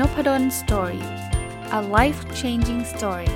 [0.00, 1.04] Nopadol Story
[1.78, 3.32] a life changing story ส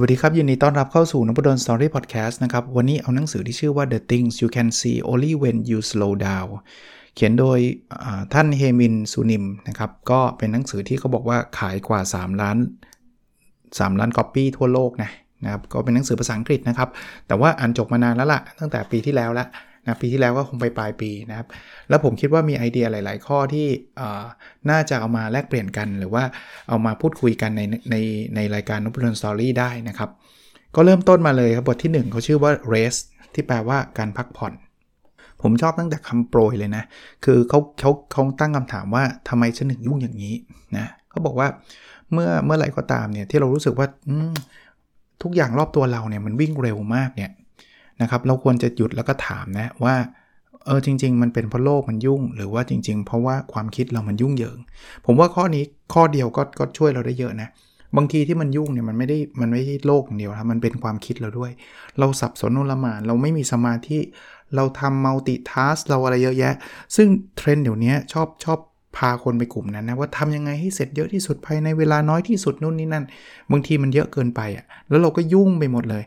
[0.00, 6.12] วัสดีครับ ยินดีต้อนรับเข้าสู่นพดล Story Podcast นะครับ วันนี้เอาหนังสือที่ชื่อว่า The Things You Can See Only When You Slow
[6.26, 6.50] Down
[7.14, 7.58] เขียนโดย
[8.32, 12.58] ท่านเฮมินซูนิมนะครับ ก็เป็นหนังสือที่เขาบอกว่าขายกว่า 3 ล้าน
[13.78, 15.10] 3 ล้านก๊อปปี้ทั่วโลกนะ
[15.44, 16.88] นะครับก็เป็นหนังสือภาษาอังกฤษนะครับ
[17.26, 19.46] แต่ว่าอ่านจบมานานแล้วละ่ะ ตั้งแต่ปีที่แล้วละ
[19.86, 21.46] นะปีที่แล้วก็คงไปปลายปีนะครับ
[21.88, 23.66] แล้วผมคิดว่ามีไอเดียหลาย ๆ ข้อที่
[24.70, 26.24] น่าจะเอามาแลกเปลี่ยนกัน หรือว่า
[26.68, 27.96] เอามาพูดคุยกันในใน
[28.36, 30.10] ในรายการนุบลนสตอรี่ได้นะครับ
[30.74, 33.00] ก็เริ่มต้นมาเลยครับบทที่ 1เขาชื่อว่า rest
[33.34, 34.52] ที่แปลว่าการพักผ่อน
[35.42, 36.84] ผมชอบตั้งแต่คำโปรยเลยนะ
[37.24, 40.34] คือเขาเขาเขาตั้งคำถามว่าทำไมฉันถึงยุ่งอย่างนี้
[40.76, 41.48] นะเขาบอกว่า
[42.12, 43.86] เมื่อเมื่อไหร่ก็ตามเนี่ยที่เรารู้สึกว่า
[45.22, 47.30] ทุกอย่างรอบตัวเราเนี่ยมันวิ่งเร็วมากเนี่ย
[48.02, 49.94] นะครับเราควรจะหยุดแล้วก็ถามนะว่า
[50.66, 54.58] เออจริง ๆ มันเป็นเพราะโลกมันยุ่ง หรือว่าจริง ๆ เพราะว่าความคิดเรามันยุ่งเหยิง
[55.06, 57.48] ผมว่าข้อนี้ข้อเดียวก็ก็ช่วยเราได้เยอะนะ
[57.96, 61.50] บางทีที่มันยุ่งเนี่ยมันไม่ได้มันไม่ใช่โลกอย่างเดียวนะมันเป็นความคิดเราด้วย
[61.98, 63.98] เราสับสนโนลมานเราไม่มีสมาธิ
[64.56, 66.54] เราทำมัลติทัสเราอะไรเยอะแยะ
[66.96, 68.58] ซึ่งเทรนด์เดี๋ยวนี้ชอบชอบ
[69.00, 73.04] พาคนไปกลุ่มนั้นนะว่าทำยังไงให้เสร็จเยอะที่สุดภายในเวลาน้อยที่สุดนู่นนี่นั่น
[73.50, 76.04] บางทีมันเยอะเกินไปอะ่ะแล้วเราก็ยุ่งไปหมดเลย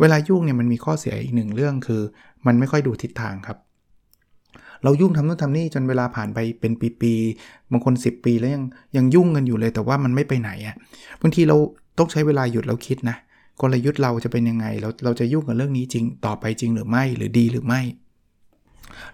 [0.00, 2.02] เวลายุ่งเนี่ยมันมีข้อเสียอีกหนึ่งเรื่องคือ
[2.46, 3.58] มันไม่ค่อยดูทิศทางครับ
[4.84, 8.64] เรายุ่งทำนู่นทำนี่จนเวลาผ่านไปเป็นปีๆ บางคน 10 ปีแล้วยัง
[8.96, 10.74] ยังยุ่งกันอยู่เลยแต่ว่ามันไม่ไปไหนอะ่ะ
[11.22, 11.56] บางทีเรา
[11.98, 13.16] ต้องใช้เวลาหยุดแล้วคิดนะ
[13.60, 17.80] กลยุทธ์เราจะเป็นยังไง เราเราจะยุ่งกับเรื่องนี้จริงต่อไปจริงหรือไม่หรือดีหรือไม่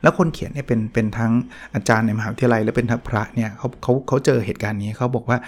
[0.03, 1.33] แล้วคนเขียนเนี่ยเป็นเป็นทั้ง
[1.75, 5.39] อาจารย์ในมหาวิทยาลัยและเป็นทั้งพระเนี่ยเขาเขาเขาเจอเหตุการณ์นี้เขาบอกว่า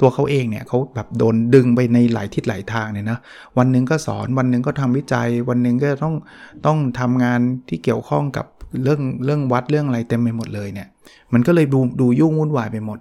[0.00, 3.18] ตัวเขาเองเนี่ยเขาแบบโดนดึงไปในหลายทิศหลายทางเนี่ยนะ
[3.58, 6.14] วันหนึ่งก็สอนวันหนึ่งก็ทำวิจัย วันหนึ่งก็ต้อง
[6.66, 8.46] ต้องทำงานที่เกี่ยวข้องกับ
[8.82, 10.88] เรื่องเรื่องวัดเรื่องอะไรเต็มไปหมดเลยเนี่ย
[11.32, 12.98] มันก็เลยดูดูยุ่งวุ่นวายไปหมด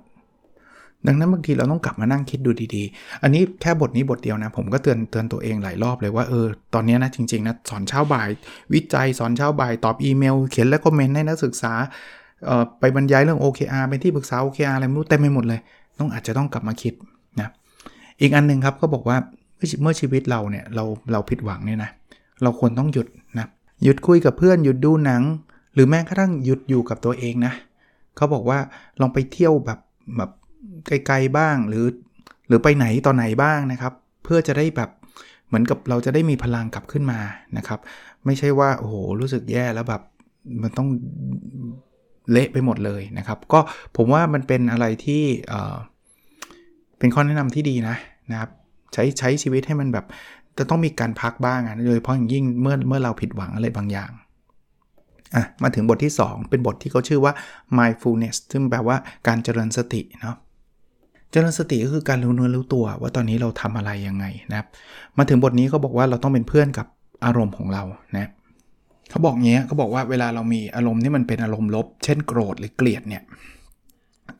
[1.07, 8.29] ดังนั้นบางทีเราต้องกลับมานั่งคิดดูดีๆ อันนี้แค่บทนี้บทเดียวนะ ผมก็เตือนเตือนตัวเองหลายรอบเลยว่าเออตอนนี้นะจริงๆนะสอนเช้าบ่าย
[8.73, 11.73] วิจัยสอนเช้าบ่าย ตอบอีเมล เขียนและคอมเมนต์ให้นักศึกษา
[12.49, 15.59] ออไปบรรยายเรื่อง OKR เป็นที่ปรึกษา OKR อะไรไม่รู้เต็มไปหมดเลย
[15.99, 16.93] ต้องอาจจะต้องกลับมาคิด
[17.39, 17.49] นะ
[18.21, 19.17] อีกอันหนึ่งครับก็บอกว่า
[19.81, 21.91] เมื่อชีวิตเราเนี่ยเราเราผิดหวังเนี่ยนะ
[22.43, 23.07] เราควรต้องหยุด
[23.39, 23.47] นะ
[23.83, 25.21] หยุดคุยกับเพื่อนหยุดดูหนัง
[25.73, 27.53] หรือแม้กระทั่งหยุดอยู่กับตัวเองนะ
[28.15, 28.59] เขาบอกว่า
[29.01, 29.79] ลองไปเที่ยวแบบ
[30.17, 30.31] แบบ
[30.87, 31.85] ไกลๆบ้างหรือ
[32.47, 33.93] หรือไปไหนตอนไหนบ้างนะครับ
[34.23, 34.89] เพื่อจะได้แบบ
[35.47, 37.19] เหมือนกับเราจะได้มีพลังกลับขึ้นมา
[37.57, 37.79] นะครับ
[38.25, 40.01] ไม่ใช่ว่าโอ้โหรู้สึกแย่แล้วแบบ
[40.61, 40.87] มันต้อง
[42.31, 43.59] เละไปหมดเลยนะครับ ก็
[43.95, 45.23] ผมว่ามันเป็นอะไรที่
[46.97, 47.95] เป็นข้อแนะนำที่ดีนะ
[48.31, 48.49] นะครับ
[48.93, 50.05] ใช้ใช้ชีวิตให้มันแบบ
[50.57, 54.11] จะต้องมีการพักบ้างนะโดยเฉพาะอย่างยิ่งเมื่อเมื่อเราผิดหวังอะไรบางอย่าง
[55.35, 57.33] อะมาถึงบทที่ 2 เป็นบทที่เขาชื่อว่า
[57.77, 58.97] mindfulness ซึ่งแปลว่า
[59.27, 60.35] การเจริญสติเนาะ
[61.35, 64.67] จริญสติก็คือการรู้เนื้อรู้ตัวว่าตอนนี้เราทำอะไรยังไงนะครับ
[65.17, 66.87] มาถึงบทนี้เขาบอกว่าเราต้องเป็นเพื่อนกับ
[67.25, 67.83] อารมณ์ของเรา
[68.17, 68.29] นะ
[69.09, 73.23] เขาบอกเงี้ยเขาบอกว่าเวลาเรามีอารมณ์ที่มันเป็นอารมณ์ลบ เช่นโกรธหรือเกลียดเนี่ย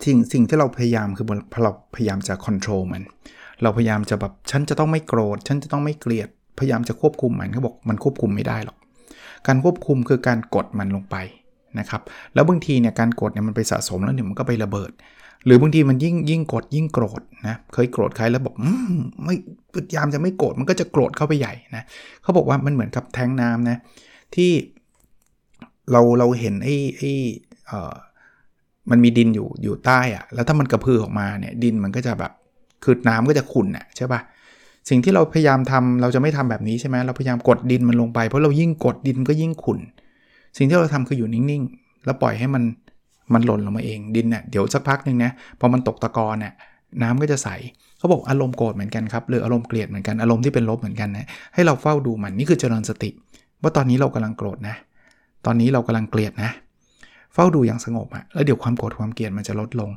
[0.05, 1.25] สิ่งสิ่งที่เราพยายามคือ
[1.63, 3.03] เราพยายามจะควบคุมมัน
[3.61, 6.27] เราพยายามจะแบบฉันจะต้องไม่โกรธ ฉันจะต้องไม่เกลียด
[6.59, 8.77] พยายามจะควบคุมมันเขาบอกมันควบคุมไม่ได้หรอก
[9.47, 11.15] การควบคุมคือการกดมันลงไป
[11.79, 12.01] นะครับ
[12.33, 14.91] แล้วบางทีเนี่ยการกดเนี่ยมันไปสะสมแล้วเนี่ยมันก็ไประเบิด
[15.45, 18.63] หรือบางทีมันยิ่งยิ่งกดยิ่งโกรธนะเคยโกรธใครแล้วบอกอ
[18.93, 19.35] มไม่
[19.73, 21.83] พยายามจะไม่โกรธมันก็จะโกรธเข้าไปใหญ่นะ
[22.21, 23.77] เขาบอกว่ามันเหมือนกับแทงน้ำนะ
[24.35, 24.51] ที่
[25.91, 27.11] เราเราเห็นไอ้ไอ้
[27.67, 27.93] เอ่อ
[28.89, 32.31] มันมีดินอยู่อยู่ใต้อะแล้วถ้ามันกระพือออกมาเนี่ยดินมันก็จะแบบ
[32.83, 34.19] คือน้ำก็จะขุ่นอะใช่ปะ
[34.89, 39.79] สิ่งที่เราพยายามทำเราจะไม่ทำแบบนี้ใช่ไหมเราพยายามกดดินมันลงไปเพราะเรายิ่งกดดินก็ยิ่งขุ่น
[40.57, 42.63] สิ่งที่เราทำคืออยู่นิ่งๆ แล้วปล่อยให้มัน
[43.33, 46.53] มันหล่นลงมาเองดินเนะ่ยเดี๋ยวสักพักหนึ่งนะพอมันตกตะกอนเนี่ย
[47.01, 47.49] น้ำก็จะใส
[47.97, 53.09] เขาบอกอารมณ์โกรธเหมือนกันครับหรืออารมณ์เกลียดเหมือนกันอารมณ์ที่เป็นลบเหมือนกันนะให้เราเฝ้าดูมันนี่คือเจริญสติ
[53.61, 54.75] ว่าตอนนี้เรากำลังโกรธนะ
[55.45, 56.51] ตอนนี้เรากำลังเกลียดนะ
[57.33, 59.89] เฝ้าดูอย่างสงบอะแล้วเดี๋ยวความโกรธความเกลียดมันจะลดลง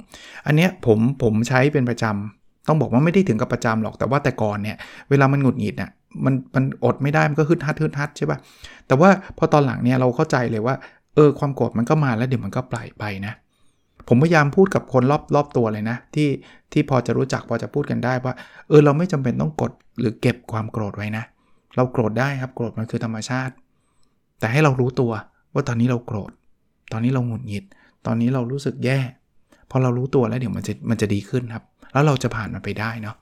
[0.47, 4.77] อันเนี้ยผมผมใช้เป็นประจำต้องบอกว่าไม่ได้ถึงกับประจำหรอกแต่ว่าแต่ก่อนเนี่ย
[5.11, 5.91] เวลามันหงุดหงิดเนี่ย
[6.25, 8.39] มันมันอดไม่ได้มันก็ฮึดฮัดฮึดฮัดใช่ปะ่ะ
[8.87, 10.75] แต่ว่าพอตอนหลังเนี่ยเราเข้าใจเลยว่า
[11.15, 13.35] เออความโกรธมันก็มาแล้วเดี๋ยวมันก็ปล่อยไปนะ
[14.09, 16.29] ผมพยายามพูดกับคนรอบรอบตัวเลยนะ ที่
[16.73, 18.35] ที่พอจะรู้จักพอจะพูดกันได้ว่า
[18.69, 21.25] เออเราไม่จำเป็นต้องกดหรือเก็บความโกรธไว้นะ
[21.77, 23.55] เราโกรธได้ครับโกรธมันคือธรรมชาติ
[24.39, 25.13] แต่ให้เรารู้ตัว
[25.55, 26.31] ว่าตอนนี้เราโกรธ
[26.93, 27.65] ตอนนี้เราหงุดหงิด
[28.07, 28.99] ตอนนี้เรารู้สึกแย่
[29.71, 33.17] พอเรารู้ตัวแล้วเดี๋ยวมันจะมันจะดีขึ้นครับ แล้วเราจะผ่านมันไปได้เนาะ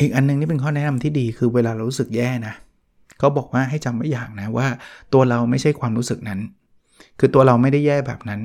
[0.00, 4.66] อีกอันนึงนี่เป็นข้อแนะนำที่ดีคือเวลาเรารู้สึกแย่นะเขาบอกว่าให้จำไว้อย่างนะว่า
[5.12, 6.40] ตัวเราไม่ใช่ความรู้สึกนั้น
[7.18, 8.40] คือตัวเราไม่ได้แย่แบบนั้น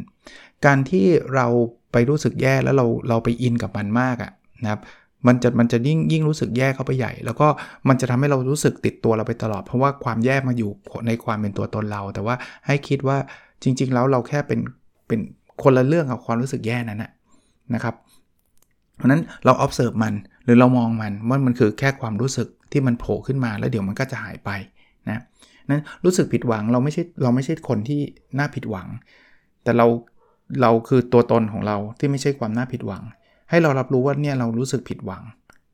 [0.65, 1.05] การที่
[1.35, 1.47] เรา
[1.91, 4.31] ไปรู้สึกแย่แล้วเราเราไปอินกับมันมากอะ
[4.63, 4.81] นะครับ
[5.27, 7.47] มันจะมันจะยิ่งยิ่งรู้สึกแย่เข้าไปใหญ่ แล้วก็
[7.87, 10.71] มันจะทำให้เรารู้สึกติดตัวเราไปตลอด เพราะว่าความแย่มาอยู่
[11.07, 12.35] ในความเป็นตัวตนเรา แต่ว่า
[12.67, 13.17] ให้คิดว่า
[13.63, 14.59] จริง ๆ แล้วเราแค่เป็น
[15.07, 15.19] เป็น
[15.63, 16.99] คนละเรื่องกับความรู้สึกแย่นั้น
[17.73, 17.95] นะครับ
[18.95, 20.13] เพราะนั้นเรา observe มัน
[20.43, 24.49] หรือเรามองมันว่ามันคือแค่ความรู้สึก ที่มันโผล่ขึ้นมาแล้วเดี๋ยวมันก็จะหายไป
[25.09, 25.19] นะ
[25.69, 28.01] นั้นรู้สึกผิดหวังเราไม่ใช่เราไม่ใช่คนที่
[28.37, 28.87] น่าผิดหวัง
[29.63, 29.87] แต่เรา
[30.61, 33.03] เราคือตัวตนของเราที่ไม่ใช่ความน่าผิดหวัง
[33.49, 35.23] ให้เรารับรู้ว่าเนี่ยเรารู้สึกผิดหวัง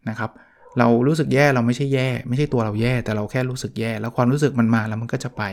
[0.09, 0.31] นะครับ
[0.79, 5.43] เรารู้สึกแย่เราไม่ใช่แย่ ไม่ใช่ตัวเราแย่แต่เราแค่รู้สึกแย่ แล้วความรู้สึกมันมาแล้วมันก็จะไป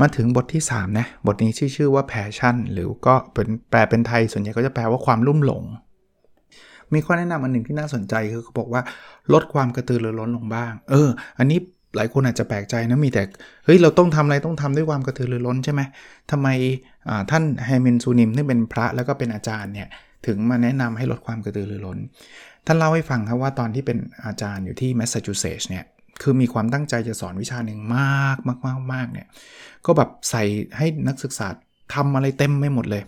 [0.00, 5.64] มาถึงบทที่3นะบทนี้ชื่อชื่อว่า passion หรือก็เป็นแปลเป็นไทยส่วนใหญ่ก็จะแปลว่าความลุ่มหลง
[6.94, 8.82] มีข้อแนะนำอันหนึ่งที่น่าสนใจคือเขาบอกว่า
[9.32, 11.08] ลดความกระตือรือร้นลงบ้าง เออ
[11.38, 11.58] อันนี้
[11.96, 13.22] หลายคนอาจจะแปลกใจนะมีแต่
[13.64, 15.80] เฮ้ยเราต้องทำอะไรต้องทำด้วยความกระตือรือร้นใช่ไหม
[16.30, 16.48] ทำไม
[17.30, 19.88] ท่านเฮมินซูนิมที่เป็นพระแล้วก็เป็นอาจารย์เนี่ย
[20.26, 21.98] ถึงมาแนะนำให้ลดความกระตือรือร้น
[22.66, 25.84] ท่านเล่าให้ฟังครับว่าตอนที่เป็นอาจารย์อยู่ที่แมสซาชูเซตส์เนี่ย
[26.22, 29.26] คือมีความตั้งใจจะสอนวิชาหนึ่งมากมากมากมากเนี่ย
[29.86, 30.42] ก็แบบใส่
[30.76, 31.48] ให้นักศึกษา
[31.94, 33.02] ทำอะไรเต็มไปหมดเลย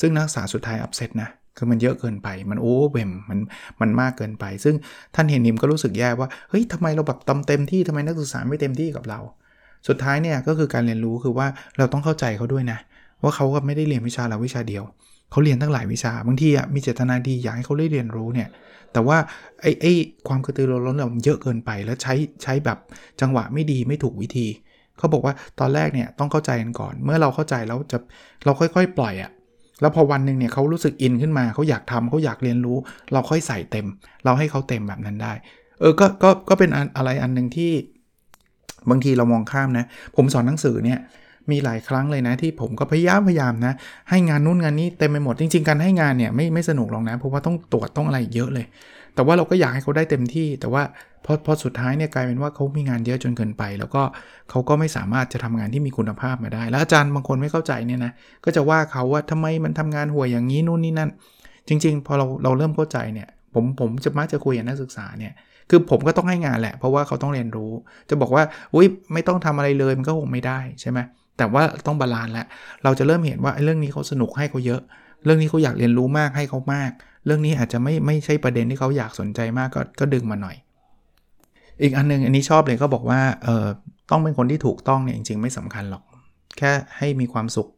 [0.00, 1.30] ซึ่งนักศึกษาสุดท้าย upset นะ
[1.60, 3.38] คือมันเยอะเกินไป มัน overwhelm มัน
[3.80, 4.74] มันมากเกินไป ซึ่ง
[5.14, 9.20] ท่านเฮมินก็รู้สึกแย่ว่า เฮ้ยทำไมเราแบบทำเต็มที่ทำไมนักศึกษาไม่เต็มที่กับเรา
[9.88, 11.46] สุดท้ายเนี่ยก็คือการเรียนรู้คือว่า
[11.78, 12.78] เราต้องเข้าใจเขาด้วยนะ
[13.22, 14.84] ว่าเขาก็ไม่ได้เรียนวิชาเราวิชาเดียว
[15.30, 18.48] เขาเรียนตั้งหลายวิชา บางทีอะมีเจตนาดีอยากให้เขาได้เรียนรู้เนี่ย
[18.92, 19.18] แต่ว่า
[19.60, 19.92] ไอ้ไอ้
[20.28, 22.78] ความกระตือรือร้นเราเยอะเกินไปแล้วใช้ใช้แบบ
[23.20, 24.46] จังหวะไม่ดีไม่ถูกวิธี
[24.98, 27.98] เขาบอกว่าตอนแรกเนี่ยต้องเข้าใจกันก่อน เมื่อเราเข้าใจแล้วจะ
[28.44, 29.30] เราค่อย ๆ ปล่อยอะ
[29.80, 32.76] แล้วพอวันหนึ่งเนี่ยเขารู้สึกอินขึ้นมาเขาอยากทำเขาอยากเรียนรู้
[33.12, 33.86] เราค่อยใส่เต็ม
[34.24, 35.32] เราให้เขาเต็มแบบนั้นได้
[35.80, 37.70] เออก็ก็ก็เป็นอะไรอันหนึ่งที่
[38.90, 39.84] บางทีเรามองข้ามนะ
[40.16, 40.98] ผมสอนหนังสือเนี่ย
[41.50, 43.72] มีหลายครั้งเลยนะที่ผมก็พยายามพยายามนะ
[44.10, 48.66] ให้งานนู้นงานนี้เต็มไปหมดจริง ๆ การให้งานเนี่ยไม่ไม่สนุกหรอกนะเพราะว่าต้องตรวจต้องอะไรเยอะเลย
[49.14, 50.82] แต่ว่าเราก็อยากให้เขาได้เต็มที่ แต่ว่า
[51.24, 54.02] พอพอสุดท้ายเนี่ยกลายเป็นว่าเขามีงานเยอะจนเกินไป แล้วก็
[54.50, 58.12] เขาก็ไม่สามารถจะทำงานที่มีคุณภาพมาได้ แล้วอาจารย์บางคนไม่เข้าใจเนี่ยนะ
[58.44, 61.10] ก็จะว่าเขาว่าทำไมมันทำงานห่วยอย่างนี้นู่นนี่นั่น
[61.68, 65.32] จริง ๆ พอเราเราเริ่มเข้าใจเนี่ยผมผมจะมักจะคุยกับนักศึกษาเนี่ย
[65.70, 67.72] คือผมก็ต้องให้งานแหละ เพราะว่าเขาต้องเรียนรู้
[68.10, 68.42] จะบอกว่า
[68.74, 70.98] อุ้ยไม่ต้องทำอะไรเลยมันก็คงไม่ได้ใช่ไหม
[71.38, 72.46] แต่ว่าต้อง balance แล้ว
[72.84, 74.80] เราจะเริ่มเห็นว่าเรื่องนี้เขาสนุกให้เขาเยอะ
[75.24, 76.90] เรื่องนี้เขาอยากเรียนรู้มากให้เขามาก
[77.26, 80.56] เรื่องนี้อาจจะไม่ไม่ใช่ประเด็นที่เขาอยากสนใจมากก็ก็ดึงมาหน่อย
[81.82, 83.66] อีกอันนึงอันนี้ชอบเลยก็บอกว่าเออ
[84.10, 86.02] ต้องเป็นคนที่ถูกต้องเนี่ยจริง ๆ ไม่สำคัญหรอก
[86.58, 87.68] แค่ให้มีความสุข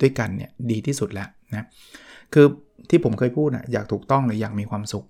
[0.00, 1.66] ด้วยกันเนี่ยดีที่สุดแล้วนะ
[2.32, 2.46] คือ
[2.90, 5.04] ที่ผมเคยพูดนะอยากถูกต้องหรืออยากมีความสุข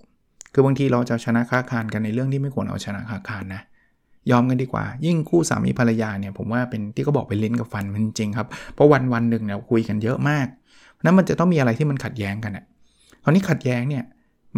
[0.53, 3.63] คือบางทีเราจะชนะค้าคานกันในเรื่องที่ไม่ควรเอาชนะค้าคานนะ
[4.31, 10.47] ยอมกันดีกว่า ยิ่งคู่สามีภรรยาเนี่ยผมว่าเป็นที่เขาบอกเป็นลิ้นกับฟันมันจริงครับเพราะวันวันหนึ่งเนี่ยคุยกันเยอะมาก
[11.05, 12.65] นั้นมันจะต้องมีอะไรที่มันขัดแย้งกันอะ
[13.23, 14.05] คราวนี้ขัดแย้งเนี่ย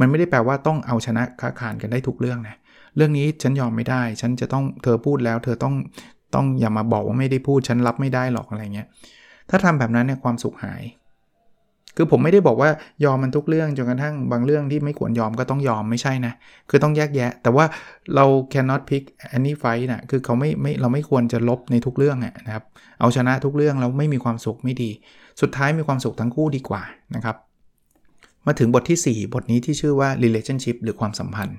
[0.00, 2.56] มันไม่ได้แปลว่าต้องเอาชนะค้าคานกันได้ทุกเรื่องนะ
[2.96, 5.74] เรื่องนี้ฉันยอมไม่ได้ ฉันจะต้องเธอพูดแล้ว เธอต้อง
[6.34, 8.88] ต้องอย่ามาบอกว่าไม่ได้พูดฉันรับไม่ได้หรอกอะไรเงี้ย
[9.50, 10.82] ถ้าทำแบบนั้นเนี่ยความสุขหาย
[11.96, 12.70] คือผมไม่ได้บอกว่า
[13.04, 16.32] ยอมมันทุกเรื่องจนกระทั่งบางเรื่องที่ไม่ควรยอมก็ต้องยอมไม่ใช่นะ
[16.70, 17.64] คือต้องแยกแยะ แต่ว่า
[18.14, 19.04] เรา cannot pick
[19.36, 22.64] any fight นะคือเขาไม่ไม่เราไม่ควรจะลบในทุกเรื่องนะครับ
[23.00, 24.90] เอาชนะทุกเรื่องแล้วไม่มีความสุขไม่ดี
[25.40, 26.82] สุดท้ายมีความสุขทั้งคู่ดีกว่า
[27.14, 27.36] นะครับ
[28.46, 31.56] มาถึงบทที่ 4 บทนี้ที่ชื่อว่า relationship หรือความสัมพันธ์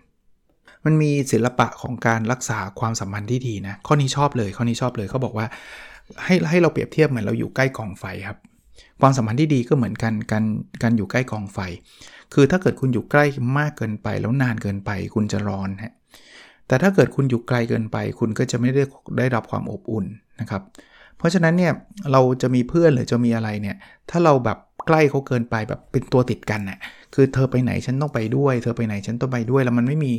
[0.85, 5.45] มันมีศิลปะของการรักษาความสัมพันธ์ที่ดีนะ ข้อนี้ชอบเลย ข้อนี้ชอบเลยเขาบอกว่า
[6.23, 8.37] ให้ให้เราเปรียบเทียบเหมือนเราอยู่ใกล้กองไฟครับ
[9.01, 10.45] ความสัมพันธ์ที่ดีก็เหมือนกันการ
[10.83, 11.59] การอยู่ใกล้กองไฟ
[12.33, 13.25] คือถ้าเกิดคุณอยู่ใกล้
[13.57, 15.93] มากเกินไป แล้วนานเกินไป คุณจะร้อนฮะ
[16.67, 18.83] แต่ถ้าเกิดคุณอยู่ไกลเกินไป คุณก็จะไม่ได้
[19.17, 20.05] ได้รับความอบอุ่น
[20.41, 20.61] นะครับ
[21.17, 21.73] เพราะฉะนั้นเนี่ย
[22.11, 23.75] เราจะมีเพื่อนหรือจะมีอะไรเนี่ย
[24.09, 26.79] ถ้าเราแบบใกล้เขาเกินไปแบบเป็นตัวติดกันน่ะ
[27.13, 30.13] คือเธอไปไหนฉันต้องไปด้วย เธอไปไหนฉันต้องไปด้วย แล้วมันไม่มี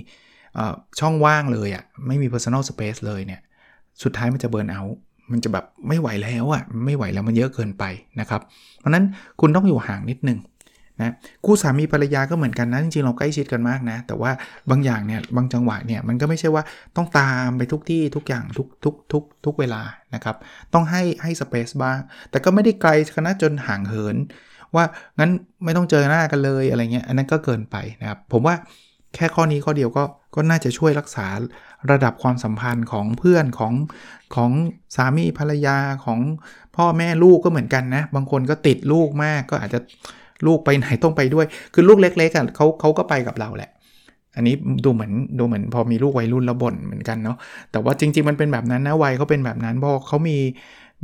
[1.00, 3.40] ช่องว่างเลยอะ่ะไม่มี personal space เลยเนี่ย
[4.02, 4.82] สุดท้ายมันจะเบิร์นเอา
[5.32, 7.84] มันจะแบบไม่ไหวแล้วอะ่ะไม่ไหวแล้วมันเยอะเกินไป
[8.20, 8.40] นะครับ
[8.80, 9.04] เพราะนั้น
[9.40, 10.38] คุณต้องอยู่ห่างนิดนึง
[11.00, 14.30] นะคู่สามีภรรยาก็เหมือนกันนะจริงๆเราใกล้ชิดกันมากนะ แต่ว่า
[14.70, 16.62] บางอย่างเนี่ยบางจังหวะเนี่ยมันก็ไม่ใช่ว่า
[16.96, 19.82] ต้องตามไปทุกที่ทุกอย่างทุกทุกทุกทุกเวลา
[20.14, 20.37] นะครับ
[20.73, 21.99] ต้องให้ให้สเปซบ้าง
[22.30, 24.16] แต่ก็ไม่ได้ไกลขนาดจนห่างเหิน
[24.75, 24.84] ว่า
[25.18, 25.30] งั้น
[25.64, 28.54] ไม่ต้องเจอหน้ากันเลยอะไรเงี้ยอันนั้นก็เกินไปนะครับผมว่า
[29.14, 30.04] แค่ข้อนี้ข้อเดียวก็
[30.35, 31.26] ก็น่าจะช่วยรักษา
[31.90, 33.73] ระดับความสัมพันธ์ของเพื่อนของ
[34.35, 34.50] ของ
[34.97, 36.21] สามีภรรยาของ
[36.76, 39.78] พ่อแม่ลูกก็เหมือนกันนะ บางคนก็ติดลูกมากก็อาจจะ
[40.47, 43.71] ลูกไปไหนต้องไปด้วย คือลูกเล็กๆอะเขาเขาก็ไปกับเราแหละ
[44.37, 44.54] อันนี้
[44.85, 47.37] ดูเหมือนดูเหมือนพอมีลูกวัยรุ่นแล้วบ่นเหมือนกันเนาะ
[47.73, 50.38] แต่ว่าจริง ๆ มันเป็นแบบนั้นนะวัยเขาเป็นแบบนั้นพอเขามี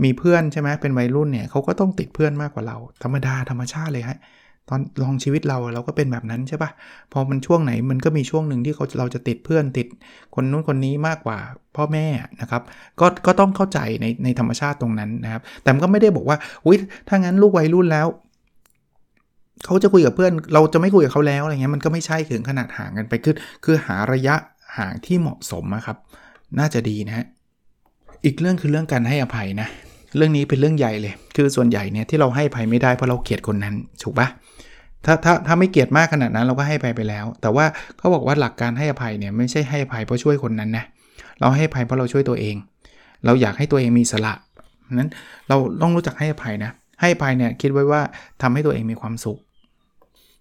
[0.05, 4.19] มีเพื่อนใช่ไหมเป็นวัยรุ่นเนี่ยเขาก็ต้องติดเพื่อนมากกว่าเรา ธรรมดาธรรมชาติเลยฮะ
[4.71, 6.71] ตอนลองชีวิตเราเราก็เป็นแบบนั้นใช่ปะ
[7.13, 9.87] พอมันช่วงไหนมันก็มีช่วงหนึ่งที่เขาเราจะติดเพื่อนติด
[10.35, 11.39] คนนู้นคนนี้มากกว่า
[11.77, 12.07] พ่อแม่
[12.41, 12.63] นะครับ
[13.01, 16.37] ก็ก็ต้องเข้าใจในในธรรมชาติตรงนั้นนะครับ แต่มันก็ไม่ได้บอกว่า
[16.67, 16.77] อุ้ย
[17.09, 18.07] ถ้างั้นลูกวัยรุ่นแล้ว
[19.65, 23.35] เขาจะคุยกับเพื่อน เราจะไม่คุยกับเขาแล้วอะไรเงี้ยมันก็ไม่ใช่ถึงขนาดห่างกันไปคือ
[23.65, 24.35] คือหาระยะ
[24.79, 25.97] ห่างที่เหมาะสมนะครับ
[26.59, 27.27] น่าจะดีนะฮะ
[28.25, 29.69] อีกเรื่องคือเรื่องการให้อภัยนะ
[30.17, 34.29] เรื่องนี้เป็นเรื่องใหญ่เลย คือส่วนใหญ่เนี่ยที่เราให้อภัยไม่ได้เพราะเราเกลียดคนนั้น ถูกปะ
[35.05, 37.65] ถ้าถ้าถ้าไม่เกลียดมากขนาดนั้นเราก็ให้ไปไปแล้ว แต่ว่า
[37.99, 40.85] เขาบอกว่าหลักการให้อภัยเนี่ยไม่ใช่ให้อภัยเพราะช่วยคนนั้นนะ
[41.41, 42.57] เราให้อภัยเพราะเราช่วยตัวเอง
[43.25, 44.35] เราอยากให้ตัวเองมีสละ
[44.99, 45.11] นั้น
[45.49, 48.01] เราต้องรู้จักให้อภัยนะ ให้อภัยเนี่ยคิดไว้ว่า
[48.43, 49.39] ทำให้ตัวเองมีความสุข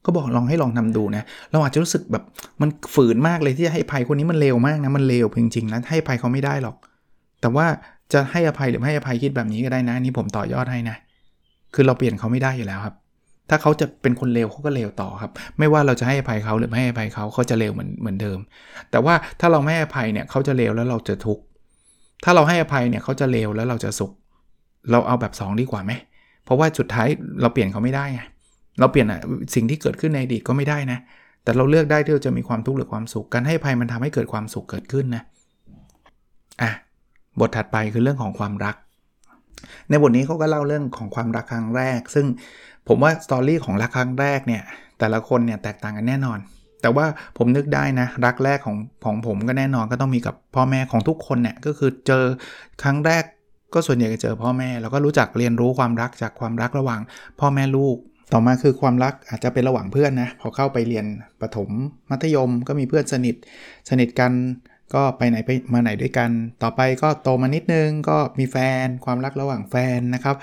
[0.05, 2.23] ก็บอกลองให้ลองทำดูนะ เราอาจจะรู้สึกแบบ
[2.61, 6.75] มันฝืนมากเลยที่จะให้อภัยคนนี้มันเลวมากนะมันเลวจริงๆนะให้อภัยเขาไม่ได้หรอก
[7.41, 7.65] แต่ว่า
[8.13, 10.95] จะให้อภัยหรือไม่ให้อภัยคิดแบบนี้ก็ได้นะนี่ผมต่อยอดให้นะ
[11.73, 12.95] คือเราเปลี่ยนเขาไม่ได้อยู่แล้วครับ
[13.49, 18.39] ถ้าเขาจะเป็นคนเลวเขาก็เลวต่อครับ ไม่ว่าเราจะให้อภัยเขาหรือไม่ให้อภัยเขาเขาจะเลวเหมือนเหมือนเดิม
[18.91, 21.43] แต่ว่าถ้าเราไม่ให้อภัยเนี่ยเขาจะเลวแล้วเราจะทุกข์
[22.23, 24.11] ถ้าเราให้อภัยเนี่ยเขาจะเลวแล้วเราจะสุข
[24.91, 25.91] เราเอาแบบ 2 ดีกว่าไหม
[26.43, 27.07] เพราะว่าสุดท้าย
[27.41, 28.21] เราเปลี่ยนเขาไม่ได้ไง
[28.79, 29.19] เราเปลี่ยนอะ
[29.55, 30.99] สิ่งที่เกิดขึ้นในอดีตก็ไม่ได้นะ
[31.43, 35.23] แต่เราเลือกได้ที่เราจะมีความทุกข์หรือความสุขการให้อภัยมันทำให้เกิดความสุขเกิดขึ้นนะ
[36.61, 36.71] อะ
[37.39, 38.75] บทถัดไปคือเรื่องของความรัก
[39.89, 42.25] ในบทนี้เขาก็เล่าเรื่องของความรักครั้งแรก ซึ่ง
[42.87, 44.63] ผมว่าสตอรี่ของรักครั้งแรกเนี่ย
[44.99, 46.39] แต่ละคนเนี่ยแตกต่างกันแน่นอน
[46.81, 47.05] แต่ว่า
[47.37, 52.23] ผมนึกได้นะ รักแรกของของผมก็แน่นอนก็ต้องมีกับพ่อแม่ของทุกคนเนี่ยก็คือเจอ
[52.83, 53.23] ครั้งแรก
[53.73, 57.01] ก็ส่วนใหญ่จะเจอพ่อแม่แล้วก็รู้จักเรียนรู้ความรักจากความรักระหว่าง
[57.39, 57.97] พ่อแม่ลูก
[58.33, 61.05] ต่อมาคือความรักอาจจะเป็นระหว่างเพื่อนนะพอเข้าไปเรียน
[61.41, 61.69] ประถม
[62.09, 63.35] มัธยมก็มีเพื่อนสนิท
[63.89, 64.31] สนิทกัน
[64.93, 66.29] ก็ไปไหนไปมาไหนด้วยกัน
[66.63, 70.35] ต่อไปก็โตมานิดนึงก็มีแฟนความรักระหว่างแฟนนะครับ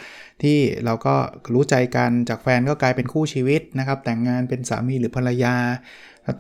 [0.43, 1.15] ที่เราก็
[1.55, 5.55] รู้ใจกันจากแฟนก็กลายเป็นคู่ชีวิตนะครับ แต่งงานเป็นสามีหรือภรรยา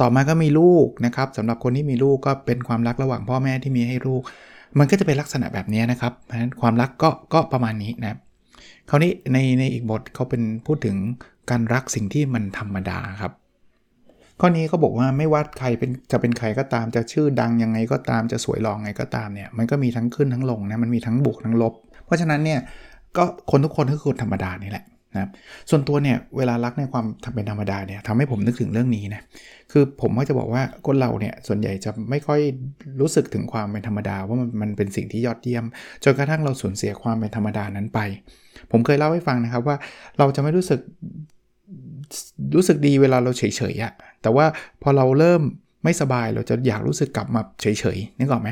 [0.00, 4.22] ต่อมาก็มีลูกนะครับสำหรับคนที่มีลูกก็เป็นความรักระหว่างพ่อแม่ที่มีให้ลูก
[4.78, 8.18] มันก็จะเป็นลักษณะแบบนี้นะครับเพราะฉะนั้นความรักก็ก็ประมาณนี้นะ
[8.90, 10.96] คราวนี้ในในอีกบทเขาเป็นพูดถึง
[11.50, 13.32] การรักสิ่งที่มันธรรมดาครับ
[14.40, 21.74] ข้อนี้เขาบอกว่าไม่ว่าใครเป็นจะเป็นใครก็ตามจะชื่อดังยังไงก็ตามจะสวยหล่อไงก็ตามเนี่ยมันก็มีทั้งขึ้นทั้งลงนะมันมีทั้งบวกทั้งลบ
[22.04, 22.60] เพราะฉะนั้นเนี่ย
[23.16, 25.30] ก็คนทุกคนก็คือคนธรรมดานี่แหละนะ
[25.70, 29.22] ส่วนตัวเนี่ยเวลารักในความเป็นธรรมดาเนี่ยทำให้ผมนึกถึงเรื่องนี้นะ
[29.72, 32.40] คือผมก็จะบอกว่าคนเราเนี่ยส่วนใหญ่จะไม่ค่อย
[33.00, 35.64] รู้สึกถึงความเป็นธรรมดาว่ามันมันเป็นสิ่งที่ยอดเยี่ยม
[36.04, 38.00] จนกระทั่งเราสูญเสียความเป็นธรรมดานั้นไป
[38.70, 39.76] ผมเคยเล่าให้ฟังนะครับว่า
[40.18, 40.80] เราจะไม่รู้สึก
[42.56, 43.92] รู้สึกดีเวลาเราเฉยๆอะ
[44.26, 44.46] แต่ว่า
[44.82, 45.42] พอเราเริ่ม
[45.84, 47.66] ไม่สบายเราจะอยากรู้สึกกลับมาเฉ
[47.96, 48.50] ยๆนึกออกไหม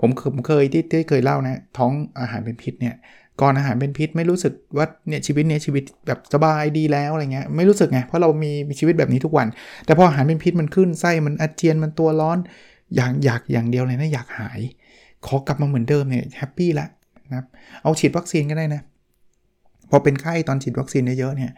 [0.00, 0.10] ผม
[0.46, 2.94] เคยที่ที่เคยเล่านะท้องอาหารเป็นพิษเนี่ย
[3.40, 9.46] ก่อนอาหารเป็นพิษไม่รู้สึกว่าเนี่ยชีวิตเนี้ยชีวิตแบบสบายดีแล้วอะไรเงี้ยไม่รู้สึกไงเพราะเรามีมีชีวิตแบบนี้ทุกวัน
[9.86, 12.38] แต่พออาหารเป็นพิษมันคลื่นไส้มันอาเจียนมันตัวร้อน
[12.96, 14.60] อยากอยากอย่างเดียวเลยนะอยากหาย
[15.26, 16.86] ขอกลับมาเหมือนเดิมเนี่ย happy ละ
[17.30, 17.46] นะครับ
[17.82, 18.82] เอาฉีดวัคซีนก็ได้นะ
[19.90, 21.52] พอเป็นไข้ตอนฉีดวัคซีนเยอะๆเนี่ย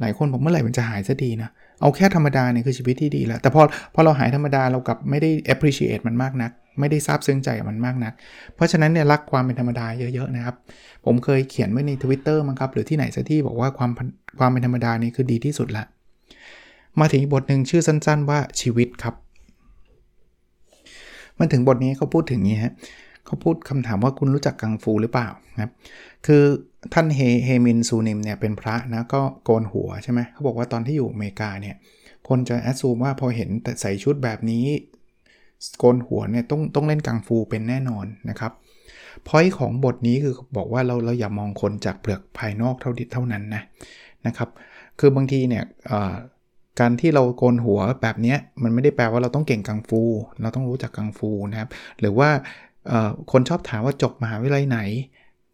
[0.00, 1.50] หลายคนบอกเมื่อไหร่มันจะหายซะดีนะ
[1.82, 3.62] เอาแค่ธรรมดาเนี่ยคือชีวิตที่ดีแล้ว แต่พอ
[3.94, 8.12] พอเราหายธรรมดาเรากลับไม่ได้ appreciate มันมากนัก ไม่ได้ซาบซึ้งใจกับมันมากนัก
[8.54, 10.56] เพราะฉะนั้นเนี่ยรักความเป็นธรรมดาเยอะๆนะครับ
[11.04, 13.90] ผมเคยเขียนไว้ใน Twitter มั้งครับ หรือที่ไหนสักที่บอกว่าความ
[14.38, 15.84] ความเป็นธรรมดานี่คือดีที่สุดละ
[17.00, 19.14] มาถึงบทหนึ่งชื่อสั้น ๆ ว่าชีวิตครับ
[21.38, 22.72] มันถึงบทนี้เขาพูดถึงนี้ฮะ
[23.26, 25.28] เขาพูดคำถามว่าคุณรู้จักกังฟูหรือเปล่า
[25.62, 25.72] ครับ
[26.26, 26.42] คือ
[26.94, 31.76] ท่านเฮเฮมินซูนิมเนี่ยเป็นพระนะก็โกนหัวใช่ไหมเขาบอกว่าตอนที่อยู่อเมริกาเนี่ย
[32.28, 34.64] คนจะแอดซูมว่าพอเห็นใส่ชุดแบบนี้
[35.78, 38.52] โกนหัวเนี่ยต้องต้องเล่นกังฟูเป็นแน่นอนนะครับ
[39.28, 43.62] พอยของบทนี้คือบอกว่าเราเราอย่ามองคนจากเปลือกภายนอกเท่าเท่านั้นนะ
[44.26, 44.48] นะครับ
[44.98, 45.64] คือบางทีเนี่ย
[46.80, 50.02] การที่เราโกนหัวแบบนี้มันไม่ได้แปลว่าเราต้องเก่งกังฟู
[50.40, 51.68] เราต้องรู้จักกังฟูนะครับ
[52.00, 52.28] หรือว่า
[53.32, 54.80] คนชอบถามว่าจบมหาวิทยาลัยไหน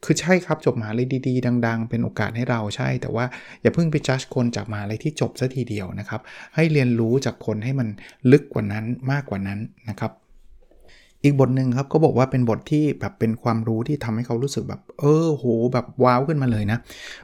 [0.05, 3.25] คือใช่ครับจบมหาลัยดีๆ ดัง ๆ เป็นโอกาสให้เราใช่ แต่ว่า
[3.63, 6.21] อย่าเพิ่งไปจัดคนจากมหาลัยที่จบซะทีเดียวนะครับ
[6.55, 7.89] ให้เรียนรู้จากคนให้มัน
[8.33, 10.13] ลึกกว่านั้นมากกว่านั้นนะครับ
[11.25, 16.79] อีกบทหนึ่งครับก็บอกว่าเป็นบทที่แบบเป็นความรู้ที่ทำให้เขารู้สึกแบบ เออโหแบบว้าวขึ้นมาเลยนะ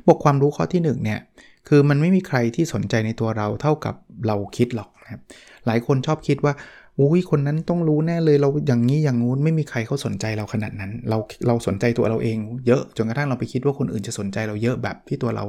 [0.09, 1.21] บทความรู้ข้อที่1เนี่ย
[1.69, 3.95] คือมันไม่มีใครที่สนใจในตัวเราเท่ากับ
[4.27, 5.21] เราคิดหรอกนะครับ
[5.67, 6.53] หลายคนชอบคิดว่า
[6.99, 12.37] อุ้ยคนนั้นต้องรู้แน่เลยเราอย่างนี้อย่างงู้นไม่มีใครเขาสนใจเราขนาดนั้น เราเราสนใจตัวเราเอง
[12.67, 15.45] เยอะจนกระทั่งเราไปคิดว่าคนอื่นจะสนใจเราเยอะแบบที่ตัวเรา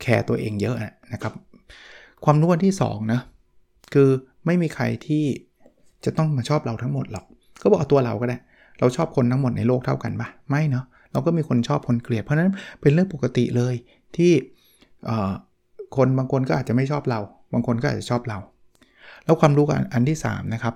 [0.00, 0.76] แคร์ตัวเองเยอะ
[1.12, 1.32] นะครับ
[2.24, 3.20] ความรู้อันที่2นะ
[3.94, 4.08] คือ
[4.46, 5.24] ไม่มีใครที่
[6.04, 7.24] จะต้องมาชอบเราทั้งหมดหรอก
[7.62, 8.38] ก็บอกเอาตัวเราก็ได้
[8.78, 12.50] เราชอบคนทั้งหมดในโลกเท่ากันปะไม่เนาะเราก็มีคนชอบคนเกลียดเพราะนั้น
[12.80, 13.74] เป็นเรื่องปกติเลย
[14.16, 14.32] ที่
[15.96, 17.20] คนบางคนก็อาจจะไม่ชอบเรา
[17.52, 18.38] บางคนก็อาจจะชอบเรา
[19.24, 20.74] แล้วความรู้อันที่3นะครับ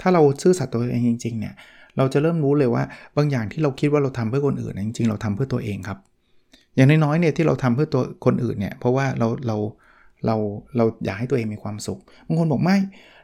[0.00, 1.54] ถ้าเราซื่อสัตย์ตัวเองจริงๆเนี่ย
[1.96, 2.82] เราจะเริ่มรู้เลยว่า
[3.16, 5.98] บางอย่างที่เราคิดว่าเราทำเพื่อคนอื่นจริงๆ เราทำเพื่อตัวเองครับ
[6.76, 9.56] อย่างน้อยๆเนี่ยที่เราทำเพื่อตัวคนอื่นเนี่ยเพราะว่าเราเรา
[10.26, 10.36] เรา
[10.76, 12.76] เราอยากให้ตัวเองมีความสุขบางคนบอกไม่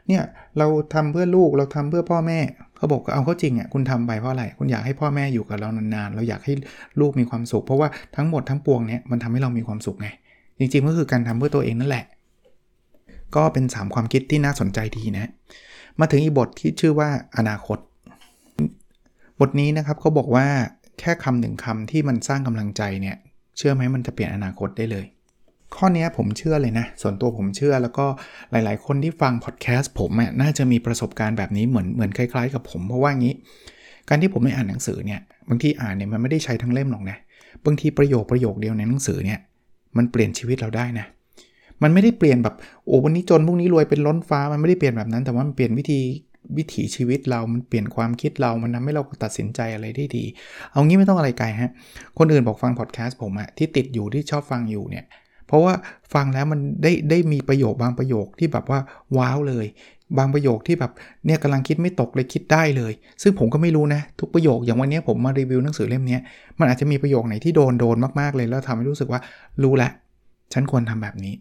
[0.07, 0.23] เนี่ย
[0.57, 2.39] เราทำเพื่อลูกเราทำเพื่อพ่อแม่
[2.77, 6.53] เขาบอกเอาเข้าจริงอะคุณทำไปเพราะอะไรคุณอยากให้พ่อแม่อยู่กับเรานานๆ เราอยากให้
[6.99, 10.07] ลูกมีความสุข เพราะว่าทั้งหมดทั้งปวงเนี่ยมันทำให้เรามีความสุขไง
[10.59, 12.05] จริงๆก็คือการทำเพื่อตัวเองนั่นแหละ
[13.35, 15.29] ก็เป็น 3 ความคิดที่น่าสนใจดีนะ
[15.99, 17.77] มาถึงอีบทที่ชื่อว่าอนาคต
[19.39, 20.47] บทนี้นะครับเขาบอกว่า
[20.99, 23.15] แค่คำหนึ่งคำที่มันสร้างกำลังใจเนี่ย
[23.57, 25.05] เชื่อไหมมันจะเปลี่ยนอนาคตได้เลย
[25.75, 28.05] ข้อนี้ผมเชื่อเลยนะ ส่วนตัวผมเชื่อแล้วก็
[28.51, 30.11] หลายๆ คนที่ฟังพอดแคสต์ผม
[30.41, 33.33] น่าจะมีประสบการณ์แบบนี้เหมือนเหมือนคล้าย ๆ กับผมเพราะว่างี้
[34.09, 37.17] การที่ผมไม่อ่านหนังสือเนี่ยบางทีอ่านเนี่ยมันไม่ได้ใช้ทั้งเล่มหรอกนะ
[37.65, 39.39] บางทีประโยคประโยคเดียวในหนังสือเนี่ย
[39.97, 41.05] มันเปลี่ยนชีวิตเราได้นะ
[41.83, 42.55] มันไม่ได้เปลี่ยนแบบ
[42.85, 45.99] โอ้วันนี้จนพรุ่งนี้รวยเป็นล้นฟ้ามันไม่ได้เปลี่ยนแบบนั้น แต่ว่ามันเปลี่ยนวิธี
[46.57, 50.25] วิถีชีวิตเรา มันเปลี่ยนความคิดเรา มันทาให้เราตัดสินใจอะไรได้ดี
[50.71, 51.71] เอางี้ไม่ต้องอะไรไกลฮะ
[52.17, 55.05] คนอื่นบอกฟังพอดแคสต์ผมอะที่ติดอยู่ที่ชอบฟังอยู่เนี่ย
[55.47, 55.73] เพราะว่า
[56.13, 58.79] ฟังแล้วมันได้ได้มีประโยคบางประโยคที่แบบว่า
[59.17, 59.65] ว้าวเลย
[60.17, 60.91] บางประโยคที่แบบ
[61.25, 66.17] เนี่ยกำลังคิดไม่ตกเลยคิดได้เลย ซึ่งผมก็ไม่รู้นะ ทุกประโยคอย่างวันนี้ผมมารีวิวหนังสือเล่มนี้
[66.59, 69.21] มันอาจจะมีประโยคไหนที่โดนโดนมากๆเลยแล้วทำให้รู้สึกว่า
[69.63, 69.91] รู้แล้ว
[70.53, 71.33] ฉันควรทำแบบนี้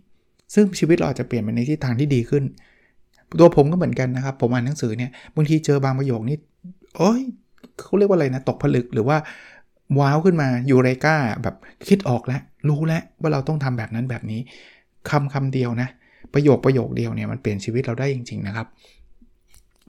[0.55, 2.45] ซึ่งชีวิตเราจะเปลี่ยนไปในทิศทางที่ดีขึ้น
[3.39, 6.37] ตัวผมก็เหมือนกันนะครับ ผมอ่านหนังสือเนี่ยบางทีเจอบางประโยคนี้
[6.97, 7.21] โอ้ย
[7.81, 9.17] เขาเรียกว่าอะไรนะตกผลึกหรือว่า
[9.99, 11.57] ว้าวขึ้นมายูเรกาแบบ
[11.89, 14.41] คิดออกแล้ว รู้แล้วว่าเราต้องทำแบบนั้นแบบนี้
[15.11, 15.89] คำคำเดียวนะ
[16.35, 18.67] ประโยคประโยคเดียวเนี่ยมันเปลี่ยนชีวิตเราได้จริง ๆ นะครับ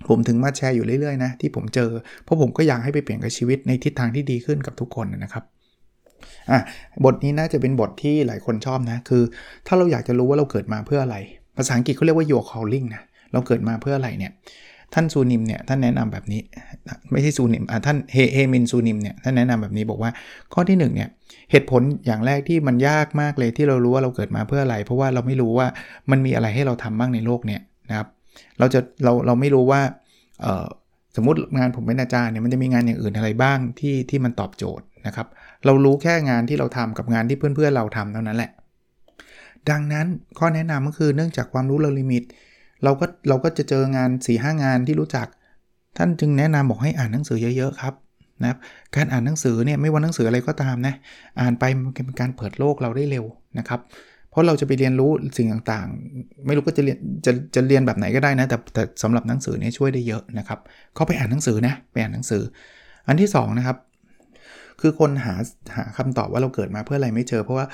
[0.08, 1.89] ผมถึงมาแชร์อยู่เรื่อยๆนะที่ผมเจอ
[2.24, 5.44] เพราะผมก็อยากให้ไปเปลี่ยนกับชีวิตในทิศทางที่ดีขึ้นกับทุกคนนะครับ
[6.52, 6.60] อะ
[7.06, 9.24] บทนี้น่าจะเป็นบทที่หลายคนชอบนะ คือ
[9.68, 11.18] ถ้าเราอยากจะรู้ว่าเราเกิดมาเพื่ออะไร
[11.58, 14.32] ภาษาอังกฤษเขาเรียกว่า your calling นะ เราเกิดมาเพื่ออะไรเนี่ย
[14.94, 16.42] ท่านซูนิมเนี่ย ท่านแนะนำแบบนี้
[17.12, 20.12] ไม่ใช่ซูนิมอ่าท่านเฮเฮมินซูนิมเนี่ย ท่านแนะนำแบบนี้บอกว่า
[20.54, 21.10] ข้อที่1เนี่ย
[21.52, 25.68] เหตุผลอย่างแรกที่มันยากมากเลยที่เรารู้ว่าเราเกิดมาเพื่ออะไร เพราะว่าเราไม่รู้ว่า
[26.12, 28.08] มันมีอะไรให้เราทำบ้างในโลกเนี่ยนะครับ
[28.60, 29.82] เราจะ เรา เราไม่รู้ว่า
[30.42, 30.66] เออ
[31.16, 35.28] สมมติงานผมเป็นอาจารย์เนี่ยมันจะมีงานอย่างอื่นอะไรบ้างที่ที่มันตอบโจทย์นะครับ
[35.65, 38.51] เรารู้แค่งานที่เราทำกับงานที่เพื่อนๆเราทำเท่านั้นแหละ
[39.69, 40.08] ดังนั้น
[40.39, 42.23] ข้อแนะนำก็คือเนื่องจากความรู้เราลิมิต
[42.84, 45.28] เราก็เราก็จะเจองาน4ีหงานที่รู้จัก
[45.97, 47.93] ท่านจึงแนะนำบอกให้อ่านหนังสือเยอะๆครับ
[48.41, 48.60] นะครับ
[48.95, 50.95] การอ่านหนังสือเนี่ยไม่ว่าหนังสืออะไรก็ตามนะ
[51.39, 53.25] อ่านไปมันเป็นการเปิดโลกเราได้เร็ว
[53.60, 53.80] นะครับ
[54.30, 60.60] เพราะเราจะไปเรียนรู้สิ่งต่างๆ ไม่รู้ก็จะเรียนจะจะเรียนแบบไหนก็ได้นะแต่แต่สำหรับหนังสือเนี่ยช่วยได้เยอะนะครับ
[60.95, 62.43] เขาไปอ่านหนังสือนะไปอ่านหนังสือ
[63.08, 63.78] อันที่2นะครับ
[64.82, 65.36] คือคนหา
[65.76, 67.66] หาคำตอบว่าเราเกิดมาเพื่ออะไรไม่เจอ เพราะว่า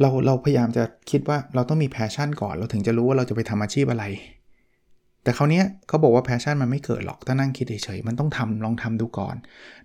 [0.00, 4.04] เราเราพยายามจะคิดว่าเราต้องมี passion ก่อน เราถึงจะรู้ว่าเราจะไปทำอาชีพอะไร
[5.24, 9.36] แต่คราวนี้เขาบอกว่า passion มันไม่เกิดหรอกถ้านั่งคิดเฉยๆมันต้องทำลองทำดูก่อน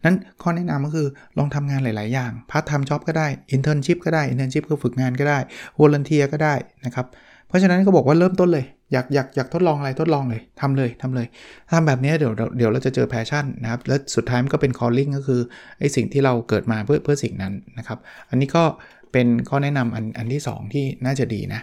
[0.05, 1.07] นั้นข้อแนะนำก็คือ
[1.37, 5.39] ลองทำงานหลาย ๆ อย่าง part-time job ก็ได้ internship ก็ได้ internship คือฝึกงานก็ได้
[5.79, 7.07] volunteer ก็ได้นะครับ
[7.55, 11.27] เพราะฉะนั้นก็บอกว่าเริ่มต้นเลย อยากอยากอยากทดลองอะไรทดลองเลยทำเลยทำเลย
[11.71, 15.41] ทำแบบนี้เดี๋ยวเดี๋ยวเราจะเจอ passion นะครับ แล้วสุดท้ายมันก็เป็น calling ก็คือ
[15.79, 18.63] ไอ้สิ่งที่เราเกิดมาเพื่อเพื่อสิ่งนั้นนะครับ อันนี้ก็
[19.11, 21.61] เป็นข้อแนะนำอันอันที่ 2 ที่น่าจะดีนะ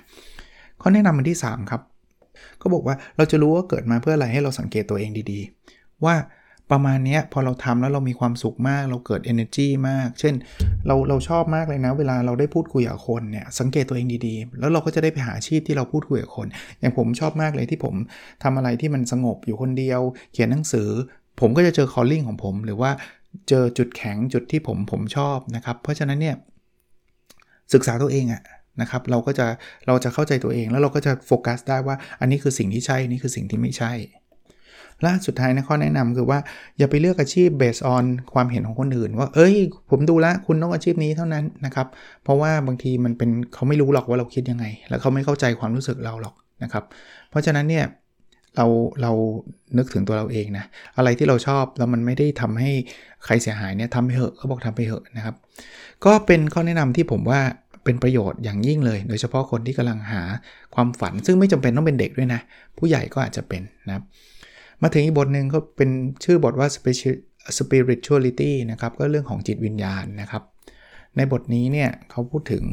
[0.82, 1.82] ข้อแนะนำอันที่ 3 ครับ
[2.62, 6.14] ก็บอกว่าเราจะรู้ว่าเกิดมาเพื่ออะไรให้เราสังเกตตัวเองดีๆ ว่า
[6.70, 10.34] ประมาณนี้พอเราทำแล้วเรามีความสุขมาก เราเกิด energy มาก เช่น
[10.86, 16.46] เราเราชอบมากเลยนะ เวลาเราได้พูดคุยกับคนเนี่ยสังเกตตัวเองดีๆ แล้วเราก็จะได้ไปหาอาชีพที่เราพูดคุยกับคน
[16.80, 17.94] อย่างผมชอบมากเลยที่ผม
[18.42, 20.00] ทำอะไรที่มันสงบอยู่คนเดียว
[20.32, 20.88] เขียนหนังสือ
[21.40, 22.90] ผมก็จะเจอ calling ของผม หรือว่า
[23.48, 26.36] เจอจุดแข็งจุดที่ผมผมชอบนะครับ เพราะฉะนั้นเนี่ย
[27.72, 28.42] ศึกษาตัวเองอะ
[28.80, 29.46] นะครับเราก็จะ
[29.86, 33.92] เราจะเข้าใจตัวเองแล้วเราก็จะโฟกัสได้ว่าอันนี้คือสิ่งที่ใช่นี่คือสิ่งที่ไม่ใช่
[35.02, 36.38] และสุดท้ายนะข้อแนะนำคือว่า
[36.78, 39.54] อย่าไปเลือกอาชีพเบสออนความเห็นของคนอื่น ว่าเอ้ย
[39.90, 41.86] ผมดูแลคุณต้องอาชีพนี้เท่านั้นนะครับ
[42.24, 46.84] เพราะว่าบางทีมันเป็นเขาไม่รู้หรอกว่าเราคิดยังไง แล้วเขาไม่เข้าใจความรู้สึกเราหรอกนะครับ
[47.30, 47.84] เพราะฉะนั้นเนี่ย
[48.56, 48.66] เรา
[49.02, 49.12] เรา
[49.76, 50.64] นึกถึงตัวเราเองนะ
[50.96, 52.70] อะไรที่เราชอบแล้วมันไม่ได้ทำให้
[53.24, 55.34] ใครเสียหายเนี่ยทำไปเหอะเขาบอกทำไปเหอะนะครับ
[56.04, 57.40] ก็เป็นข้อแนะนำที่ผมว่า
[57.84, 60.22] เป็นประโยชน์อย่างยิ่งเลย โดยเฉพาะคนที่กำลังหา
[60.74, 62.40] ความฝัน ซึ่งไม่จำเป็นต้องเป็นเด็กด้วยนะ
[62.78, 64.04] ผู้ใหญ่ก็อาจจะเป็นนะครับ
[64.82, 65.90] มาถึงอีกบทหนึ่งก็เป็น
[66.24, 66.68] ชื่อบทว่า
[67.58, 70.42] spirituality นะครับ ก็เรื่องของจิตวิญญาณนะครับ
[71.16, 72.64] ในบทนี้เนี่ยเขาพูดถึง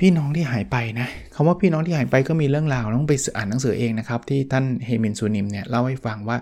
[0.00, 6.36] พี่น้องที่หายไปนะคำว่าพี่น้องที่หายไปก็มีเรื่องราวต้องไปอ่านหนังสือเองนะครับ ที่ท่านเฮมินซูนิมเนี่ยเล่าให้ฟังว่า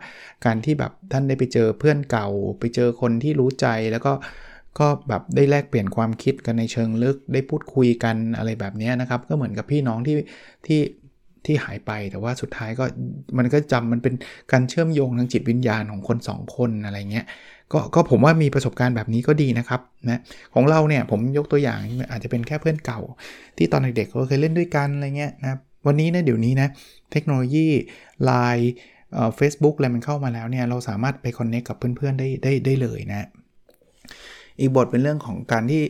[0.44, 2.28] การที่แบบท่านได้ไปเจอเพื่อนเก่า
[2.60, 4.12] ไปเจอคนที่รู้ใจแล้วก็
[4.78, 10.16] ก็แบบได้แลกเปลี่ยนความคิดกันในเชิงลึกได้พูดคุยกันอะไรแบบนี้นะครับ ก็เหมือนกับพี่น้องที่
[10.66, 10.80] ที่
[11.48, 12.84] ที่หายไปแต่ว่าสุดท้ายก็
[13.38, 14.14] มันก็จำมันเป็น
[14.52, 17.26] การเชื่อมโยงทางจิตวิญญาณของคน 2 คนอะไรเงี้ย
[17.72, 19.80] ก็ก็ผมว่ามีประสบการณ์แบบนี้ก็ดีนะครับ
[20.10, 20.20] นะ
[20.54, 21.78] ของเราเนี่ยผมยกตัวอย่าง
[22.10, 23.00] อาจจะเป็นแค่เพื่อนเก่า
[23.56, 26.68] ที่ตอนเด็กๆเราเคยเล่นด้วยกันอะไรเงี้ยนะวันนี้นะเดี๋ยวนี้นะ
[27.12, 27.66] เทคโนโลยี
[28.24, 28.72] ไลน์
[29.36, 33.28] เฟซบุ๊กอะไรมันเข้ามาแล้วเนี่ยเราสามารถไปคอนเนคกับเพื่อนๆได้ได้ได้เลยนะ
[34.60, 35.82] อีกบทเป็นเรื่องของการที่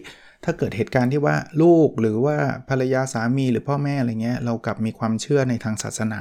[0.44, 2.36] ถ้าเกิดเหตุการณ์ที่ว่าลูกหรือว่า
[2.68, 6.20] ภรรยาสามีหรือพ่อแม่อะไรเงี้ยเรากลับมีความเชื่อในทางศาสนา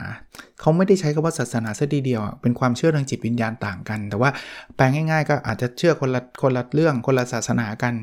[0.60, 4.30] เขาไม่ได้ใช้คำว่าศาสนาซะดีเดียวเป็นความเชื่อทางจิตวิญญาณต่างกัน แต่ว่า
[4.76, 7.94] แปลงง่าย ๆ ก็อาจจะเชื่อคนละคนละเรื่องคนละศาสนากัน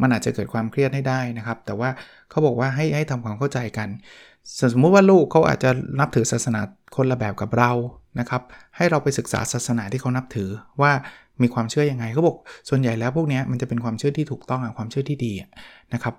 [0.00, 1.90] มันอาจจะเกิดความเครียดให้ได้นะครับ แต่ว่า
[2.30, 3.88] เขาบอกว่าให้ให้ทำความเข้าใจกัน
[4.72, 5.70] สมมุติว่าลูกเขาอาจจะ
[6.00, 6.60] นับถือศาสนา
[6.96, 7.72] คนละแบบกับเรา
[8.20, 8.42] นะครับ
[8.76, 10.48] ให้เราไปศึกษาศาสนาที่เขานับถือ
[10.82, 10.92] ว่า
[11.42, 12.36] มีความเชื่ออยังไงเขาบอก
[12.68, 15.32] ส่วนใหญ่แล้วพวกนี้มันจะเป็นความเชื่อที่ถูกต้องความเชื่อที่ดี
[15.94, 16.14] นะครับ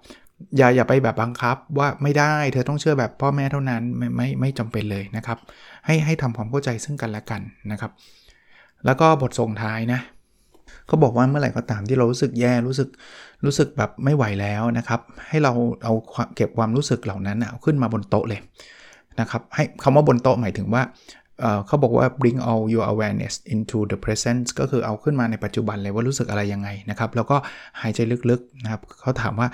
[0.58, 5.38] อย่าอย่าไปแบบบังคับว่าไม่ได้เธอต้องเชื่อแบบพ่อแม่เท่านั้นไม่ไม่ไม่จำเป็นเลยนะครับ
[5.86, 7.92] ให้ให้ทำความเข้าใจซึ่งกันและกันนะครับ
[8.86, 10.00] แล้วก็บทส่งท้ายนะ
[10.88, 12.90] เขาบอกว่าเมื่อไหร่ก็ตามที่เรารู้สึกแย่รู้สึก
[13.46, 15.00] รู้สึกแบบไม่ไหวแล้วนะครับ
[15.30, 15.52] ให้เรา
[15.84, 15.94] เอา
[16.36, 18.40] เก็บความรู้สึกเหล่านั้นเอาขึ้นมาบนโต๊ะเลย
[19.20, 20.82] นะครับให้คำว่าบนโต๊ะหมายถึงว่า
[21.68, 27.38] เขาบอกว่า bring all your awareness into the present ก็คือเอาขึ้นมาในปัจจุบันเลยว่ารู้สึกอะไรยังไงนะครับ แล้วก็
[27.82, 29.48] หายใจลึกๆนะครับเขาถามว่า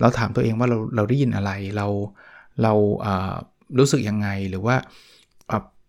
[0.00, 1.86] เราถามตัวเองว่าเราเราได้ยินอะไรเรา
[2.62, 2.72] เรา
[3.78, 4.76] รู้สึกยังไงหรือว่า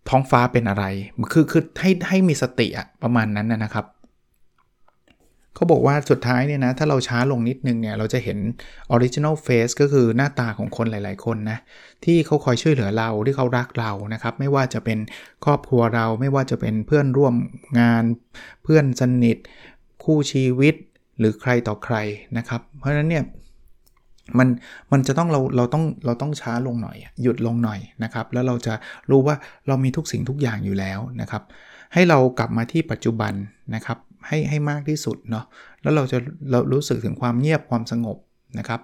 [0.09, 0.85] ท้องฟ้าเป็นอะไร
[1.33, 3.85] คือคือให้ให้มีสติอะประมาณนั้นนะครับ
[5.55, 8.37] เขาบอกว่าสุดท้ายเนี่ยนะ ถ้าเราช้าลงนิดนึงเนี่ย เราจะเห็น
[8.91, 11.57] original face ก็คือหน้าตาของคนหลายๆ คนนะ
[12.05, 14.99] ที่เขาคอยช่วยเหลือเราที่เขารักเรานะครับ ไม่ว่าจะเป็น
[15.45, 17.35] ครอบครัวเราไม่ว่าจะเป็นเพื่อนร่วม
[17.79, 18.03] งาน
[18.63, 19.37] เพื่อนสนิท
[20.03, 20.75] คู่ชีวิต
[21.19, 21.95] หรือใครต่อใคร
[22.37, 23.23] นะครับ เพราะฉะนั้นเนี่ย
[24.37, 24.47] มัน
[24.91, 28.73] มันจะต้องเราเราต้องเราต้องช้าลงหน่อย หยุดลงหน่อยนะครับ แล้วเราจะ
[29.09, 29.35] รู้ว่า
[29.67, 31.43] เรามีทุกสิ่งทุกอย่างอยู่แล้วนะครับ
[31.93, 33.33] ให้เรากลับมาที่ปัจจุบัน
[33.75, 35.45] นะครับ ให้ให้มากที่สุดเนาะ
[35.81, 36.17] แล้วเราจะ
[36.51, 38.17] เรารู้สึกถึงความเงียบความสงบ
[38.59, 38.81] นะครับ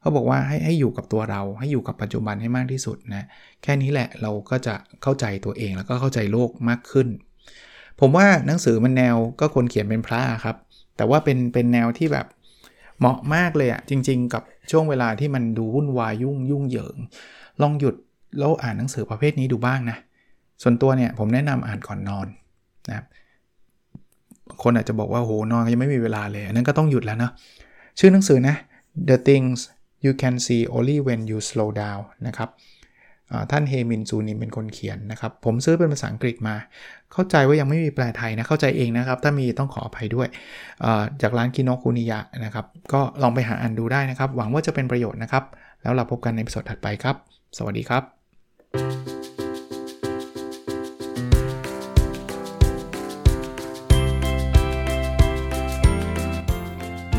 [0.00, 3.24] เขาบอกว่าให้ให้อยู่กับตัวเรา ให้อยู่กับปัจจุบันให้มากที่สุดนะ
[3.62, 7.08] แค่นี้แหละเราก็จะเข้าใจตัวเองแล้วก็เข้าใจโลกมากขึ้น
[8.00, 10.56] ผมว่าหนังสือมันแนวก็คนเขียนเป็นพระครับ
[10.96, 12.26] แต่ว่าเป็นเป็นแนวที่แบบ
[12.98, 16.96] เหมาะมากเลยอะจริง ๆ กับช่วงเวลาที่มันดูวุ่นวายยุ่งยุ่งเหยิง
[17.62, 17.94] ลองหยุด
[18.38, 19.96] แล้วอ่านหนังสือประเภทนี้ดูบ้างนะ
[20.62, 22.26] ส่วนตัวเนี่ยผมแนะนำอ่านก่อนนอน
[22.88, 23.06] นะครับ
[24.62, 27.30] คนอาจจะบอกว่าโหนอนยังไม่มีเวลาเลยนั้นก็ต้องหยุดแล้วนะ
[27.98, 28.56] ชื่อหนังสือนะ
[29.08, 29.58] The Things
[30.04, 32.50] You Can See Only When You Slow Down นะครับ
[33.50, 36.54] ท่านเฮมินซูนิมเป็นคนเขียนนะครับ ผมซื้อเป็นภาษาอังกฤษมา
[37.12, 40.28] เข้าใจว่ายังไม่มีแปลไทยนะ เข้าใจเองนะครับ ถ้ามีต้องขออภัยด้วย
[41.22, 45.44] จากร้านกินโนคุนิยะนะครับ ก็ลองไปหาอ่านดูได้นะครับ หวังว่าจะเป็นประโยชน์นะครับ
[45.82, 47.16] แล้วเราพบกันในสดถัดไปครับ
[47.56, 49.11] สวัสดีครับ